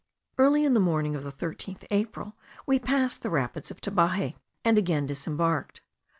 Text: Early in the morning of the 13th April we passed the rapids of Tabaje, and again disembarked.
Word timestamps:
Early 0.39 0.65
in 0.65 0.73
the 0.73 0.79
morning 0.79 1.13
of 1.13 1.21
the 1.23 1.31
13th 1.31 1.85
April 1.91 2.35
we 2.65 2.79
passed 2.79 3.21
the 3.21 3.29
rapids 3.29 3.69
of 3.69 3.79
Tabaje, 3.81 4.33
and 4.65 4.79
again 4.79 5.05
disembarked. 5.05 5.81